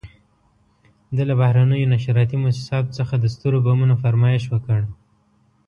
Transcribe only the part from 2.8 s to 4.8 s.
څخه د سترو بمونو فرمایش وکړ.